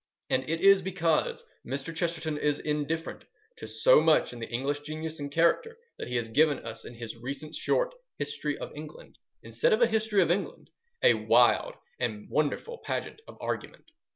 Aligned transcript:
And 0.31 0.49
it 0.49 0.61
is 0.61 0.81
because 0.81 1.43
Mr. 1.63 1.95
Chesterton 1.95 2.35
is 2.35 2.57
indifferent 2.57 3.25
to 3.57 3.67
so 3.67 4.01
much 4.01 4.33
in 4.33 4.39
the 4.39 4.49
English 4.51 4.79
genius 4.79 5.19
and 5.19 5.31
character 5.31 5.77
that 5.99 6.07
he 6.07 6.15
has 6.15 6.27
given 6.27 6.57
us 6.65 6.85
in 6.85 6.95
his 6.95 7.17
recent 7.17 7.53
short 7.53 7.93
History 8.17 8.57
of 8.57 8.71
England, 8.75 9.19
instead 9.43 9.73
of 9.73 9.81
a 9.83 9.85
History 9.85 10.23
of 10.23 10.31
England, 10.31 10.71
a 11.03 11.13
wild 11.13 11.75
and 11.99 12.27
wonderful 12.31 12.79
pageant 12.79 13.21
of 13.27 13.37
argument. 13.39 13.91